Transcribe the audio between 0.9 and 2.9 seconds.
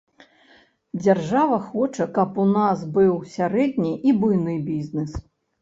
Дзяржава хоча, каб у нас